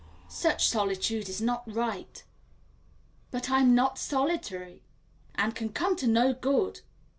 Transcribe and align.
"Such 0.29 0.67
solitude 0.67 1.29
is 1.29 1.41
not 1.41 1.61
right." 1.71 2.23
"But 3.29 3.51
I'm 3.51 3.75
not 3.75 3.99
solitary." 3.99 4.81
"And 5.35 5.53
can 5.53 5.69
come 5.69 5.95
to 5.97 6.07
no 6.07 6.33
good." 6.33 6.81